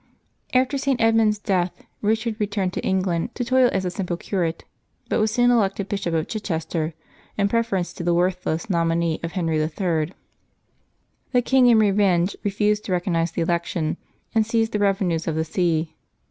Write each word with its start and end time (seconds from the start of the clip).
After 0.55 0.79
St. 0.79 0.99
Edmund's 0.99 1.37
death 1.37 1.83
Eichard 2.03 2.39
returned 2.39 2.73
to 2.73 2.81
England 2.83 3.35
to 3.35 3.45
toil 3.45 3.69
as 3.71 3.85
a 3.85 3.91
simple 3.91 4.17
curate, 4.17 4.65
but 5.09 5.19
was 5.19 5.29
soon 5.29 5.51
elected 5.51 5.87
Bishop 5.89 6.11
of 6.15 6.27
Chichester 6.27 6.95
in 7.37 7.47
preference 7.47 7.93
to 7.93 8.03
the 8.03 8.11
worthless 8.11 8.67
nominee 8.67 9.19
of 9.21 9.33
Henry 9.33 9.59
III. 9.61 10.11
The 11.33 11.41
king 11.45 11.67
in 11.67 11.77
revenge 11.77 12.35
re 12.43 12.49
fused 12.49 12.83
to 12.85 12.91
recognize 12.91 13.29
the 13.33 13.43
election, 13.43 13.97
and 14.33 14.43
seized 14.43 14.71
the 14.71 14.79
revenues 14.79 15.27
of 15.27 15.35
the 15.35 15.45
see. 15.45 15.93